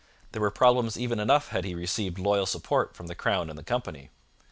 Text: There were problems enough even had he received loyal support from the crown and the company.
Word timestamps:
There 0.31 0.41
were 0.41 0.49
problems 0.49 0.97
enough 0.97 1.43
even 1.51 1.55
had 1.59 1.63
he 1.63 1.75
received 1.75 2.17
loyal 2.17 2.47
support 2.47 2.95
from 2.95 3.05
the 3.05 3.13
crown 3.13 3.51
and 3.51 3.59
the 3.59 3.63
company. 3.63 4.09